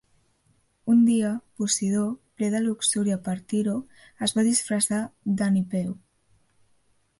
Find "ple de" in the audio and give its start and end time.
2.39-2.63